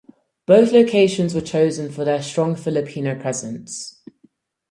Both 0.47 0.71
locations 0.71 1.35
were 1.35 1.41
chosen 1.41 1.91
for 1.91 2.03
their 2.03 2.23
strong 2.23 2.55
Filipino 2.55 3.13
presence. 3.13 4.01